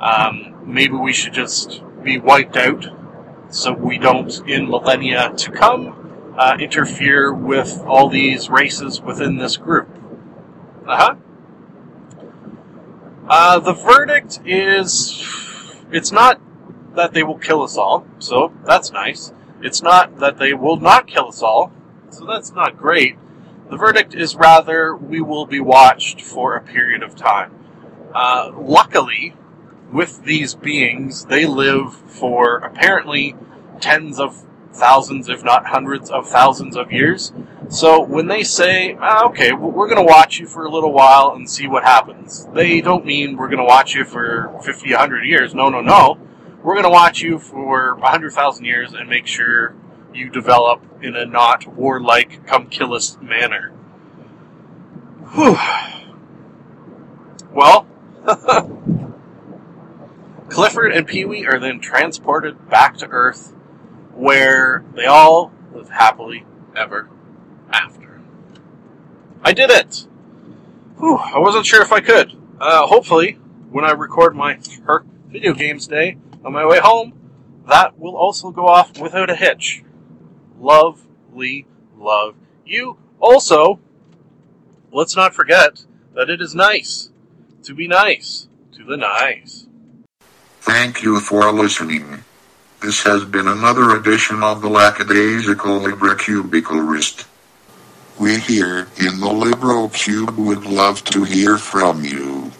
um, 0.00 0.54
maybe 0.64 0.94
we 0.94 1.12
should 1.12 1.32
just 1.32 1.82
be 2.02 2.18
wiped 2.18 2.56
out 2.56 2.86
so 3.48 3.72
we 3.72 3.98
don't, 3.98 4.32
in 4.48 4.68
millennia 4.68 5.32
to 5.36 5.50
come, 5.50 6.03
uh, 6.36 6.56
interfere 6.58 7.32
with 7.32 7.80
all 7.86 8.08
these 8.08 8.48
races 8.50 9.00
within 9.00 9.38
this 9.38 9.56
group. 9.56 9.88
Uh-huh. 10.86 11.16
Uh, 13.28 13.58
the 13.60 13.72
verdict 13.72 14.40
is 14.44 15.74
it's 15.90 16.12
not 16.12 16.40
that 16.94 17.12
they 17.12 17.22
will 17.22 17.38
kill 17.38 17.62
us 17.62 17.76
all, 17.76 18.06
so 18.18 18.52
that's 18.64 18.92
nice. 18.92 19.32
It's 19.62 19.82
not 19.82 20.18
that 20.18 20.38
they 20.38 20.52
will 20.52 20.76
not 20.76 21.06
kill 21.06 21.28
us 21.28 21.42
all, 21.42 21.72
so 22.10 22.26
that's 22.26 22.52
not 22.52 22.76
great. 22.76 23.16
The 23.70 23.76
verdict 23.76 24.14
is 24.14 24.36
rather 24.36 24.94
we 24.94 25.20
will 25.20 25.46
be 25.46 25.60
watched 25.60 26.20
for 26.20 26.54
a 26.54 26.60
period 26.60 27.02
of 27.02 27.16
time. 27.16 27.52
Uh, 28.14 28.52
luckily, 28.54 29.34
with 29.90 30.24
these 30.24 30.54
beings, 30.54 31.24
they 31.24 31.46
live 31.46 31.94
for 31.94 32.58
apparently 32.58 33.34
tens 33.80 34.20
of 34.20 34.44
thousands, 34.74 35.28
if 35.28 35.44
not 35.44 35.66
hundreds 35.66 36.10
of 36.10 36.28
thousands 36.28 36.76
of 36.76 36.92
years. 36.92 37.32
So 37.68 38.02
when 38.02 38.26
they 38.26 38.42
say, 38.42 38.96
ah, 39.00 39.26
okay, 39.26 39.52
we're 39.52 39.88
going 39.88 40.04
to 40.04 40.12
watch 40.12 40.38
you 40.38 40.46
for 40.46 40.64
a 40.64 40.70
little 40.70 40.92
while 40.92 41.32
and 41.34 41.48
see 41.48 41.66
what 41.66 41.84
happens, 41.84 42.46
they 42.52 42.80
don't 42.80 43.04
mean 43.04 43.36
we're 43.36 43.48
going 43.48 43.58
to 43.58 43.64
watch 43.64 43.94
you 43.94 44.04
for 44.04 44.52
50, 44.62 44.90
100 44.90 45.24
years. 45.24 45.54
No, 45.54 45.68
no, 45.68 45.80
no. 45.80 46.18
We're 46.62 46.74
going 46.74 46.84
to 46.84 46.90
watch 46.90 47.20
you 47.20 47.38
for 47.38 47.94
100,000 47.96 48.64
years 48.64 48.92
and 48.92 49.08
make 49.08 49.26
sure 49.26 49.74
you 50.12 50.30
develop 50.30 50.82
in 51.02 51.16
a 51.16 51.26
not 51.26 51.66
warlike, 51.66 52.46
come 52.46 52.68
kill 52.68 52.94
us 52.94 53.18
manner. 53.20 53.70
Whew. 55.34 55.56
Well, 57.52 57.86
Clifford 60.48 60.92
and 60.92 61.06
Pee 61.06 61.24
Wee 61.24 61.46
are 61.46 61.58
then 61.58 61.80
transported 61.80 62.68
back 62.70 62.96
to 62.98 63.08
Earth 63.08 63.54
where 64.14 64.84
they 64.94 65.06
all 65.06 65.52
live 65.72 65.88
happily 65.90 66.44
ever 66.76 67.08
after. 67.70 68.20
I 69.42 69.52
did 69.52 69.70
it! 69.70 70.06
Whew, 70.98 71.16
I 71.16 71.38
wasn't 71.38 71.66
sure 71.66 71.82
if 71.82 71.92
I 71.92 72.00
could. 72.00 72.32
Uh, 72.60 72.86
hopefully, 72.86 73.32
when 73.70 73.84
I 73.84 73.90
record 73.90 74.34
my 74.34 74.58
her 74.86 75.04
video 75.28 75.52
games 75.52 75.86
day 75.86 76.16
on 76.44 76.52
my 76.52 76.64
way 76.64 76.78
home, 76.78 77.12
that 77.68 77.98
will 77.98 78.16
also 78.16 78.50
go 78.50 78.66
off 78.66 78.98
without 79.00 79.30
a 79.30 79.36
hitch. 79.36 79.82
Lovely, 80.58 81.66
love 81.96 82.36
you. 82.64 82.98
Also, 83.20 83.80
let's 84.92 85.16
not 85.16 85.34
forget 85.34 85.84
that 86.14 86.30
it 86.30 86.40
is 86.40 86.54
nice 86.54 87.10
to 87.64 87.74
be 87.74 87.88
nice 87.88 88.48
to 88.72 88.84
the 88.84 88.96
nice. 88.96 89.66
Thank 90.60 91.02
you 91.02 91.20
for 91.20 91.50
listening. 91.52 92.24
This 92.84 93.02
has 93.04 93.24
been 93.24 93.48
another 93.48 93.96
edition 93.96 94.42
of 94.42 94.60
the 94.60 94.68
Lackadaisical 94.68 95.80
Librocubicularist. 95.80 97.24
We 98.20 98.38
here 98.38 98.88
in 98.98 99.20
the 99.20 99.32
Libro 99.32 99.88
Cube 99.88 100.36
would 100.36 100.66
love 100.66 101.02
to 101.04 101.24
hear 101.24 101.56
from 101.56 102.04
you. 102.04 102.52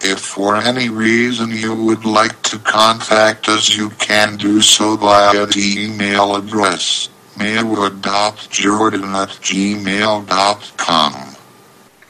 If 0.00 0.20
for 0.20 0.54
any 0.54 0.90
reason 0.90 1.50
you 1.50 1.74
would 1.74 2.04
like 2.04 2.40
to 2.42 2.60
contact 2.60 3.48
us, 3.48 3.76
you 3.76 3.90
can 3.90 4.36
do 4.36 4.60
so 4.60 4.96
via 4.96 5.46
the 5.46 5.74
email 5.76 6.36
address 6.36 7.08
maywood.jordan 7.36 9.02
at 9.02 9.30
gmail.com. 9.42 11.14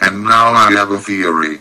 And 0.02 0.24
now 0.24 0.52
I 0.52 0.72
have 0.72 0.90
a 0.90 0.98
theory. 0.98 1.60